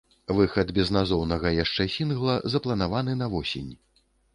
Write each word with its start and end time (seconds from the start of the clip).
Выхад 0.37 0.71
безназоўнага 0.77 1.53
яшчэ 1.57 1.89
сінгла 1.99 2.41
запланаваны 2.55 3.13
на 3.25 3.33
восень. 3.37 3.75